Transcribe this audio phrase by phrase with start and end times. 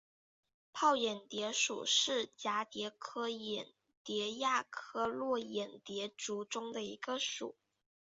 [0.73, 3.67] 泡眼蝶属是蛱蝶科眼
[4.03, 7.53] 蝶亚科络眼蝶族中的一个属。